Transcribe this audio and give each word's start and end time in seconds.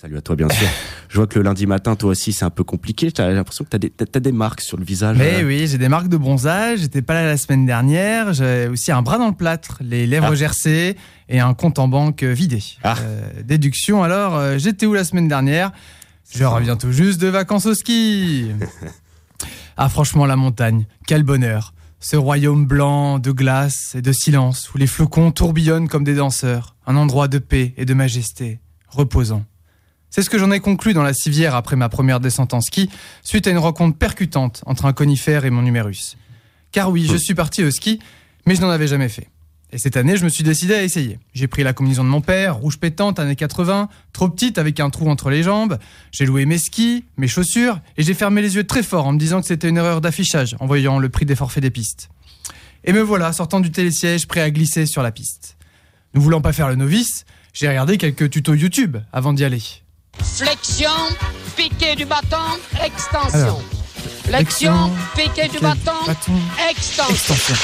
Salut 0.00 0.16
à 0.16 0.20
toi, 0.20 0.36
bien 0.36 0.48
sûr. 0.48 0.68
Je 1.08 1.16
vois 1.16 1.26
que 1.26 1.40
le 1.40 1.44
lundi 1.44 1.66
matin, 1.66 1.96
toi 1.96 2.10
aussi, 2.10 2.32
c'est 2.32 2.44
un 2.44 2.50
peu 2.50 2.62
compliqué. 2.62 3.10
J'ai 3.16 3.32
l'impression 3.32 3.64
que 3.64 3.70
tu 3.70 3.74
as 3.74 3.78
des, 3.80 3.90
t'as 3.90 4.20
des 4.20 4.30
marques 4.30 4.60
sur 4.60 4.76
le 4.76 4.84
visage. 4.84 5.16
Mais 5.18 5.42
euh. 5.42 5.46
oui, 5.46 5.66
j'ai 5.66 5.76
des 5.76 5.88
marques 5.88 6.06
de 6.06 6.16
bronzage. 6.16 6.78
J'étais 6.78 7.02
pas 7.02 7.14
là 7.14 7.26
la 7.26 7.36
semaine 7.36 7.66
dernière. 7.66 8.32
J'ai 8.32 8.68
aussi 8.68 8.92
un 8.92 9.02
bras 9.02 9.18
dans 9.18 9.26
le 9.26 9.34
plâtre, 9.34 9.78
les 9.80 10.06
lèvres 10.06 10.28
Ah. 10.30 10.34
gercées 10.36 10.96
et 11.28 11.40
un 11.40 11.52
compte 11.52 11.80
en 11.80 11.88
banque 11.88 12.22
vidé. 12.22 12.62
Ah. 12.84 12.94
Euh, 13.00 13.42
déduction, 13.42 14.04
alors, 14.04 14.36
euh, 14.36 14.56
j'étais 14.56 14.86
où 14.86 14.94
la 14.94 15.02
semaine 15.02 15.26
dernière? 15.26 15.72
Je 16.32 16.44
reviens 16.44 16.76
tout 16.76 16.92
juste 16.92 17.20
de 17.20 17.26
vacances 17.26 17.66
au 17.66 17.74
ski. 17.74 18.52
ah, 19.76 19.88
franchement, 19.88 20.26
la 20.26 20.36
montagne, 20.36 20.86
quel 21.08 21.24
bonheur. 21.24 21.74
Ce 21.98 22.14
royaume 22.16 22.66
blanc 22.66 23.18
de 23.18 23.32
glace 23.32 23.96
et 23.96 24.02
de 24.02 24.12
silence 24.12 24.72
où 24.72 24.78
les 24.78 24.86
flocons 24.86 25.32
tourbillonnent 25.32 25.88
comme 25.88 26.04
des 26.04 26.14
danseurs. 26.14 26.76
Un 26.86 26.94
endroit 26.94 27.26
de 27.26 27.38
paix 27.38 27.74
et 27.76 27.84
de 27.84 27.94
majesté, 27.94 28.60
reposant. 28.86 29.44
C'est 30.10 30.22
ce 30.22 30.30
que 30.30 30.38
j'en 30.38 30.50
ai 30.50 30.60
conclu 30.60 30.94
dans 30.94 31.02
la 31.02 31.12
civière 31.12 31.54
après 31.54 31.76
ma 31.76 31.88
première 31.88 32.20
descente 32.20 32.54
en 32.54 32.60
ski, 32.60 32.90
suite 33.22 33.46
à 33.46 33.50
une 33.50 33.58
rencontre 33.58 33.96
percutante 33.96 34.62
entre 34.66 34.86
un 34.86 34.92
conifère 34.92 35.44
et 35.44 35.50
mon 35.50 35.62
numérus. 35.62 36.16
Car 36.72 36.90
oui, 36.90 37.06
je 37.10 37.16
suis 37.16 37.34
parti 37.34 37.62
au 37.62 37.70
ski, 37.70 38.00
mais 38.46 38.54
je 38.54 38.60
n'en 38.60 38.70
avais 38.70 38.86
jamais 38.86 39.08
fait. 39.08 39.28
Et 39.70 39.76
cette 39.76 39.98
année, 39.98 40.16
je 40.16 40.24
me 40.24 40.30
suis 40.30 40.44
décidé 40.44 40.74
à 40.74 40.82
essayer. 40.82 41.18
J'ai 41.34 41.46
pris 41.46 41.62
la 41.62 41.74
combinaison 41.74 42.02
de 42.02 42.08
mon 42.08 42.22
père, 42.22 42.56
rouge 42.56 42.78
pétante, 42.78 43.18
années 43.18 43.36
80, 43.36 43.90
trop 44.14 44.28
petite 44.30 44.56
avec 44.56 44.80
un 44.80 44.88
trou 44.88 45.10
entre 45.10 45.28
les 45.28 45.42
jambes. 45.42 45.78
J'ai 46.10 46.24
loué 46.24 46.46
mes 46.46 46.56
skis, 46.56 47.04
mes 47.18 47.28
chaussures, 47.28 47.78
et 47.98 48.02
j'ai 48.02 48.14
fermé 48.14 48.40
les 48.40 48.56
yeux 48.56 48.64
très 48.64 48.82
fort 48.82 49.06
en 49.06 49.12
me 49.12 49.18
disant 49.18 49.42
que 49.42 49.46
c'était 49.46 49.68
une 49.68 49.76
erreur 49.76 50.00
d'affichage 50.00 50.56
en 50.60 50.66
voyant 50.66 50.98
le 50.98 51.10
prix 51.10 51.26
des 51.26 51.36
forfaits 51.36 51.62
des 51.62 51.70
pistes. 51.70 52.08
Et 52.84 52.94
me 52.94 53.02
voilà 53.02 53.34
sortant 53.34 53.60
du 53.60 53.70
télésiège 53.70 54.26
prêt 54.26 54.40
à 54.40 54.50
glisser 54.50 54.86
sur 54.86 55.02
la 55.02 55.12
piste. 55.12 55.58
Ne 56.14 56.20
voulant 56.20 56.40
pas 56.40 56.54
faire 56.54 56.68
le 56.68 56.76
novice, 56.76 57.26
j'ai 57.52 57.68
regardé 57.68 57.98
quelques 57.98 58.30
tutos 58.30 58.54
YouTube 58.54 58.96
avant 59.12 59.34
d'y 59.34 59.44
aller. 59.44 59.60
Flexion, 60.22 60.90
piqué 61.56 61.94
du 61.96 62.04
bâton, 62.04 62.36
extension. 62.84 63.38
Alors, 63.38 63.62
Flexion, 64.24 64.90
piqué 65.16 65.48
du 65.48 65.58
bâton, 65.58 65.92
Bâton, 66.06 66.32
extension. 66.70 67.14
extension. 67.34 67.54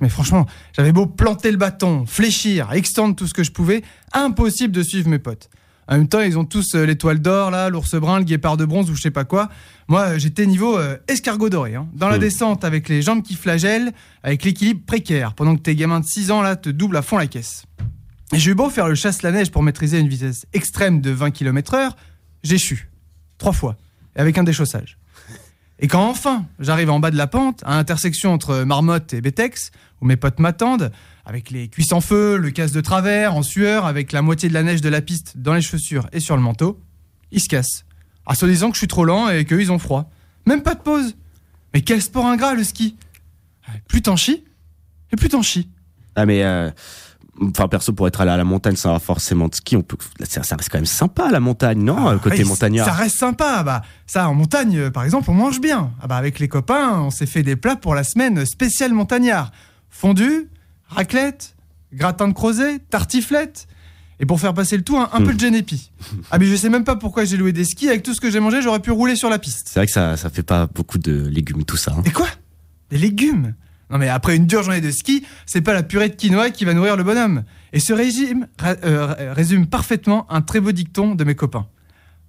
Mais 0.00 0.08
franchement, 0.08 0.46
j'avais 0.76 0.92
beau 0.92 1.06
planter 1.06 1.50
le 1.50 1.56
bâton, 1.56 2.04
fléchir, 2.06 2.72
extendre 2.72 3.14
tout 3.14 3.26
ce 3.26 3.34
que 3.34 3.42
je 3.44 3.52
pouvais, 3.52 3.82
impossible 4.12 4.72
de 4.72 4.82
suivre 4.82 5.08
mes 5.08 5.18
potes. 5.18 5.48
En 5.88 5.96
même 5.96 6.08
temps, 6.08 6.20
ils 6.20 6.38
ont 6.38 6.44
tous 6.44 6.74
euh, 6.74 6.86
l'étoile 6.86 7.18
d'or, 7.20 7.50
là, 7.50 7.68
l'ours 7.68 7.94
brun, 7.96 8.18
le 8.18 8.24
guépard 8.24 8.56
de 8.56 8.64
bronze 8.64 8.88
ou 8.90 8.94
je 8.94 9.02
sais 9.02 9.10
pas 9.10 9.24
quoi. 9.24 9.48
Moi, 9.88 10.16
j'étais 10.18 10.46
niveau 10.46 10.78
euh, 10.78 10.96
escargot 11.08 11.50
doré. 11.50 11.74
hein. 11.74 11.88
Dans 11.92 12.08
la 12.08 12.18
descente, 12.18 12.64
avec 12.64 12.88
les 12.88 13.02
jambes 13.02 13.22
qui 13.22 13.34
flagellent, 13.34 13.92
avec 14.22 14.44
l'équilibre 14.44 14.80
précaire, 14.86 15.34
pendant 15.34 15.56
que 15.56 15.60
tes 15.60 15.74
gamins 15.74 16.00
de 16.00 16.06
6 16.06 16.30
ans, 16.30 16.40
là, 16.40 16.56
te 16.56 16.70
doublent 16.70 16.96
à 16.96 17.02
fond 17.02 17.18
la 17.18 17.26
caisse. 17.26 17.64
J'ai 18.32 18.52
eu 18.52 18.54
beau 18.54 18.70
faire 18.70 18.88
le 18.88 18.94
chasse-la-neige 18.94 19.50
pour 19.50 19.62
maîtriser 19.62 19.98
une 19.98 20.08
vitesse 20.08 20.46
extrême 20.54 21.02
de 21.02 21.10
20 21.10 21.32
km 21.32 21.74
heure, 21.74 21.96
j'ai 22.42 22.56
chu. 22.56 22.88
Trois 23.36 23.52
fois. 23.52 23.76
Avec 24.16 24.38
un 24.38 24.42
déchaussage. 24.42 24.96
Et 25.78 25.86
quand 25.86 26.08
enfin 26.08 26.46
j'arrive 26.58 26.90
en 26.90 26.98
bas 26.98 27.10
de 27.10 27.16
la 27.16 27.26
pente, 27.26 27.62
à 27.66 27.76
l'intersection 27.76 28.32
entre 28.32 28.62
Marmotte 28.64 29.12
et 29.12 29.20
Bétex, 29.20 29.70
où 30.00 30.06
mes 30.06 30.16
potes 30.16 30.38
m'attendent, 30.38 30.92
avec 31.26 31.50
les 31.50 31.68
cuisses 31.68 31.92
en 31.92 32.00
feu, 32.00 32.36
le 32.38 32.50
casque 32.50 32.74
de 32.74 32.80
travers, 32.80 33.34
en 33.34 33.42
sueur, 33.42 33.84
avec 33.84 34.12
la 34.12 34.22
moitié 34.22 34.48
de 34.48 34.54
la 34.54 34.62
neige 34.62 34.80
de 34.80 34.88
la 34.88 35.02
piste 35.02 35.34
dans 35.36 35.54
les 35.54 35.60
chaussures 35.60 36.08
et 36.12 36.20
sur 36.20 36.36
le 36.36 36.42
manteau, 36.42 36.80
ils 37.32 37.40
se 37.40 37.48
cassent. 37.48 37.84
En 38.24 38.34
se 38.34 38.46
disant 38.46 38.68
que 38.68 38.74
je 38.74 38.78
suis 38.78 38.88
trop 38.88 39.04
lent 39.04 39.28
et 39.28 39.44
qu'eux 39.44 39.60
ils 39.60 39.72
ont 39.72 39.78
froid. 39.78 40.10
Même 40.46 40.62
pas 40.62 40.74
de 40.74 40.80
pause. 40.80 41.16
Mais 41.74 41.82
quel 41.82 42.00
sport 42.00 42.26
ingrat 42.26 42.54
le 42.54 42.64
ski 42.64 42.96
Plus 43.88 44.02
t'en 44.02 44.16
chies, 44.16 44.44
et 45.12 45.16
plus 45.16 45.28
t'en 45.28 45.42
chies. 45.42 45.68
Ah, 46.14 46.26
mais, 46.26 46.42
euh, 46.42 46.70
enfin, 47.40 47.68
perso, 47.68 47.92
pour 47.92 48.06
être 48.08 48.20
allé 48.20 48.30
à 48.30 48.36
la 48.36 48.44
montagne 48.44 48.76
sans 48.76 48.88
avoir 48.90 49.02
forcément 49.02 49.48
de 49.48 49.54
ski, 49.54 49.76
on 49.76 49.82
peut, 49.82 49.96
ça, 50.22 50.42
ça 50.42 50.56
reste 50.56 50.68
quand 50.70 50.78
même 50.78 50.86
sympa, 50.86 51.30
la 51.30 51.40
montagne, 51.40 51.82
non? 51.82 52.06
Ah, 52.08 52.12
euh, 52.12 52.18
côté 52.18 52.42
oui, 52.42 52.44
montagnard. 52.48 52.86
Ça 52.86 52.92
reste 52.92 53.16
sympa. 53.18 53.62
Bah, 53.62 53.82
ça, 54.06 54.28
en 54.28 54.34
montagne, 54.34 54.76
euh, 54.78 54.90
par 54.90 55.04
exemple, 55.04 55.30
on 55.30 55.34
mange 55.34 55.60
bien. 55.60 55.92
Ah 56.00 56.06
bah, 56.06 56.16
avec 56.16 56.38
les 56.38 56.48
copains, 56.48 57.00
on 57.00 57.10
s'est 57.10 57.26
fait 57.26 57.42
des 57.42 57.56
plats 57.56 57.76
pour 57.76 57.94
la 57.94 58.04
semaine 58.04 58.44
spéciale 58.46 58.92
montagnard. 58.92 59.50
Fondue, 59.90 60.48
raclette, 60.88 61.54
gratin 61.92 62.28
de 62.28 62.32
crozet, 62.32 62.78
tartiflette. 62.90 63.66
Et 64.20 64.26
pour 64.26 64.38
faire 64.38 64.54
passer 64.54 64.76
le 64.76 64.84
tout, 64.84 64.96
un, 64.96 65.08
un 65.12 65.20
Hmm. 65.20 65.24
peu 65.26 65.34
de 65.34 65.40
genépi. 65.40 65.90
Ah 66.30 66.38
mais 66.38 66.46
je 66.46 66.54
sais 66.54 66.68
même 66.68 66.84
pas 66.84 66.94
pourquoi 66.94 67.24
j'ai 67.24 67.36
loué 67.36 67.52
des 67.52 67.64
skis. 67.64 67.88
Avec 67.88 68.04
tout 68.04 68.14
ce 68.14 68.20
que 68.20 68.30
j'ai 68.30 68.38
mangé, 68.38 68.62
j'aurais 68.62 68.78
pu 68.78 68.92
rouler 68.92 69.16
sur 69.16 69.28
la 69.28 69.38
piste. 69.40 69.68
C'est 69.72 69.80
vrai 69.80 69.86
que 69.86 69.92
ça, 69.92 70.16
ça 70.16 70.30
fait 70.30 70.44
pas 70.44 70.68
beaucoup 70.68 70.98
de 70.98 71.26
légumes, 71.26 71.64
tout 71.64 71.76
ça. 71.76 71.92
hein. 71.96 72.02
Mais 72.04 72.12
quoi? 72.12 72.28
Des 72.90 72.98
légumes? 72.98 73.54
Non 73.92 73.98
mais 73.98 74.08
après 74.08 74.36
une 74.36 74.46
dure 74.46 74.62
journée 74.62 74.80
de 74.80 74.90
ski, 74.90 75.24
c'est 75.46 75.60
pas 75.60 75.74
la 75.74 75.82
purée 75.82 76.08
de 76.08 76.14
quinoa 76.14 76.50
qui 76.50 76.64
va 76.64 76.74
nourrir 76.74 76.96
le 76.96 77.04
bonhomme. 77.04 77.44
Et 77.72 77.78
ce 77.78 77.92
régime 77.92 78.48
euh, 78.64 79.32
résume 79.32 79.66
parfaitement 79.66 80.26
un 80.32 80.40
très 80.40 80.60
beau 80.60 80.72
dicton 80.72 81.14
de 81.14 81.24
mes 81.24 81.34
copains. 81.34 81.66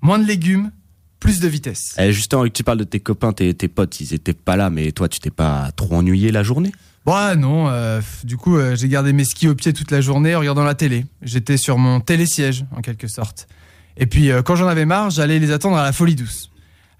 Moins 0.00 0.18
de 0.18 0.26
légumes, 0.26 0.72
plus 1.20 1.38
de 1.38 1.48
vitesse. 1.48 1.94
Eh, 1.98 2.12
justement, 2.12 2.44
que 2.44 2.48
tu 2.48 2.64
parles 2.64 2.78
de 2.78 2.84
tes 2.84 3.00
copains, 3.00 3.32
tes, 3.32 3.52
tes 3.52 3.68
potes, 3.68 4.00
ils 4.00 4.14
étaient 4.14 4.32
pas 4.32 4.56
là, 4.56 4.70
mais 4.70 4.90
toi, 4.92 5.08
tu 5.08 5.20
t'es 5.20 5.30
pas 5.30 5.70
trop 5.76 5.94
ennuyé 5.94 6.32
la 6.32 6.42
journée? 6.42 6.72
Bah 7.06 7.34
non, 7.34 7.68
euh, 7.68 8.00
du 8.24 8.36
coup 8.36 8.58
euh, 8.58 8.76
j'ai 8.76 8.88
gardé 8.88 9.12
mes 9.14 9.24
skis 9.24 9.48
au 9.48 9.54
pied 9.54 9.72
toute 9.72 9.90
la 9.90 10.02
journée 10.02 10.34
en 10.34 10.40
regardant 10.40 10.64
la 10.64 10.74
télé. 10.74 11.06
J'étais 11.22 11.56
sur 11.56 11.78
mon 11.78 12.00
télésiège 12.00 12.66
en 12.76 12.82
quelque 12.82 13.08
sorte. 13.08 13.48
Et 13.96 14.06
puis 14.06 14.30
euh, 14.30 14.42
quand 14.42 14.54
j'en 14.54 14.68
avais 14.68 14.84
marre, 14.84 15.10
j'allais 15.10 15.38
les 15.38 15.50
attendre 15.50 15.76
à 15.78 15.82
la 15.82 15.92
Folie 15.92 16.14
Douce. 16.14 16.50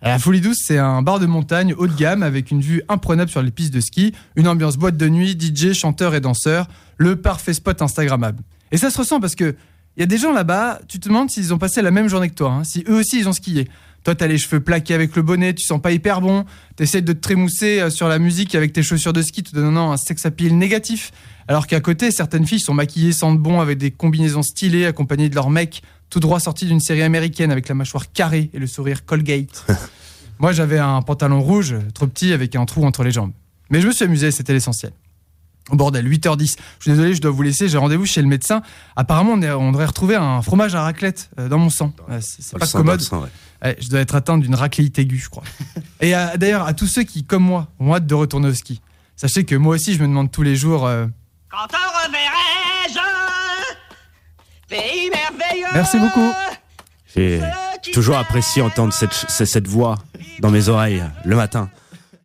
La 0.02 0.18
Folie 0.18 0.40
Douce, 0.40 0.56
c'est 0.64 0.78
un 0.78 1.02
bar 1.02 1.18
de 1.18 1.26
montagne 1.26 1.74
haut 1.76 1.86
de 1.86 1.94
gamme 1.94 2.22
avec 2.22 2.50
une 2.50 2.62
vue 2.62 2.82
imprenable 2.88 3.30
sur 3.30 3.42
les 3.42 3.50
pistes 3.50 3.74
de 3.74 3.80
ski, 3.80 4.14
une 4.34 4.48
ambiance 4.48 4.78
boîte 4.78 4.96
de 4.96 5.08
nuit, 5.10 5.38
DJ, 5.38 5.74
chanteur 5.74 6.14
et 6.14 6.20
danseur, 6.20 6.68
le 6.96 7.16
parfait 7.16 7.52
spot 7.52 7.82
instagrammable. 7.82 8.42
Et 8.72 8.78
ça 8.78 8.88
se 8.90 8.96
ressent 8.96 9.20
parce 9.20 9.34
que 9.34 9.54
il 9.96 10.00
y 10.00 10.02
a 10.02 10.06
des 10.06 10.16
gens 10.16 10.32
là-bas, 10.32 10.80
tu 10.88 10.98
te 10.98 11.08
demandes 11.08 11.28
s'ils 11.28 11.52
ont 11.52 11.58
passé 11.58 11.82
la 11.82 11.90
même 11.90 12.08
journée 12.08 12.30
que 12.30 12.34
toi, 12.34 12.50
hein, 12.50 12.64
si 12.64 12.82
eux 12.88 12.94
aussi 12.94 13.18
ils 13.18 13.28
ont 13.28 13.34
skié. 13.34 13.68
Toi, 14.02 14.14
t'as 14.14 14.26
les 14.26 14.38
cheveux 14.38 14.60
plaqués 14.60 14.94
avec 14.94 15.14
le 15.14 15.20
bonnet, 15.20 15.52
tu 15.52 15.66
sens 15.66 15.82
pas 15.82 15.92
hyper 15.92 16.22
bon, 16.22 16.46
t'essayes 16.76 17.02
de 17.02 17.12
te 17.12 17.20
trémousser 17.20 17.80
euh, 17.80 17.90
sur 17.90 18.08
la 18.08 18.18
musique 18.18 18.54
avec 18.54 18.72
tes 18.72 18.82
chaussures 18.82 19.12
de 19.12 19.20
ski, 19.20 19.42
te 19.42 19.54
donnant 19.54 19.92
un 19.92 19.98
sex 19.98 20.24
appeal 20.24 20.56
négatif. 20.56 21.12
Alors 21.48 21.66
qu'à 21.66 21.80
côté, 21.80 22.10
certaines 22.10 22.46
filles 22.46 22.60
sont 22.60 22.72
maquillées 22.72 23.12
sans 23.12 23.34
de 23.34 23.38
bon 23.38 23.60
avec 23.60 23.76
des 23.76 23.90
combinaisons 23.90 24.42
stylées 24.42 24.86
accompagnées 24.86 25.28
de 25.28 25.34
leur 25.34 25.50
mec, 25.50 25.82
tout 26.10 26.20
droit 26.20 26.40
sorti 26.40 26.66
d'une 26.66 26.80
série 26.80 27.02
américaine 27.02 27.50
avec 27.50 27.68
la 27.68 27.74
mâchoire 27.74 28.12
carrée 28.12 28.50
et 28.52 28.58
le 28.58 28.66
sourire 28.66 29.04
Colgate. 29.06 29.64
Moi, 30.38 30.52
j'avais 30.52 30.78
un 30.78 31.02
pantalon 31.02 31.40
rouge, 31.40 31.74
trop 31.94 32.06
petit, 32.06 32.32
avec 32.32 32.56
un 32.56 32.64
trou 32.64 32.84
entre 32.84 33.02
les 33.04 33.12
jambes. 33.12 33.32
Mais 33.70 33.80
je 33.80 33.86
me 33.86 33.92
suis 33.92 34.04
amusé, 34.04 34.30
c'était 34.30 34.52
l'essentiel. 34.52 34.92
Oh 35.70 35.76
bordel, 35.76 36.08
8h10. 36.10 36.56
Je 36.78 36.82
suis 36.82 36.90
désolé, 36.90 37.14
je 37.14 37.20
dois 37.20 37.30
vous 37.30 37.42
laisser, 37.42 37.68
j'ai 37.68 37.76
rendez-vous 37.78 38.06
chez 38.06 38.22
le 38.22 38.26
médecin. 38.28 38.62
Apparemment, 38.96 39.32
on, 39.34 39.42
est- 39.42 39.50
on 39.52 39.70
devrait 39.70 39.84
retrouver 39.86 40.16
un 40.16 40.40
fromage 40.42 40.74
à 40.74 40.82
raclette 40.82 41.30
euh, 41.38 41.48
dans 41.48 41.58
mon 41.58 41.70
sang. 41.70 41.92
Euh, 42.10 42.18
c'est 42.22 42.58
pas 42.58 42.66
sang, 42.66 42.78
commode. 42.78 43.00
le 43.00 43.04
sang, 43.04 43.20
ouais. 43.22 43.28
Ouais, 43.62 43.76
je 43.80 43.88
dois 43.90 44.00
être 44.00 44.14
atteint 44.14 44.38
d'une 44.38 44.54
racléite 44.54 44.98
aiguë, 44.98 45.18
je 45.18 45.28
crois. 45.28 45.44
Et 46.00 46.12
d'ailleurs, 46.38 46.66
à 46.66 46.72
tous 46.74 46.86
ceux 46.86 47.02
qui, 47.02 47.22
comme 47.24 47.44
moi, 47.44 47.68
ont 47.78 47.94
hâte 47.94 48.06
de 48.06 48.14
retourner 48.14 48.48
au 48.48 48.54
ski, 48.54 48.80
sachez 49.16 49.44
que 49.44 49.54
moi 49.54 49.74
aussi, 49.76 49.94
je 49.94 50.00
me 50.02 50.08
demande 50.08 50.32
tous 50.32 50.42
les 50.42 50.56
jours. 50.56 50.86
euh, 50.86 51.06
Quand 51.50 51.66
te 51.68 51.76
reverrai-je 51.76 53.39
Pays 54.70 55.10
merveilleux 55.10 55.66
Merci 55.74 55.98
beaucoup. 55.98 56.32
J'ai 57.14 57.40
toujours 57.92 58.16
apprécié 58.16 58.62
entendre 58.62 58.92
cette, 58.92 59.12
cette 59.12 59.48
cette 59.48 59.66
voix 59.66 59.96
dans 60.38 60.50
mes 60.50 60.68
oreilles 60.68 61.02
le 61.24 61.34
matin. 61.36 61.68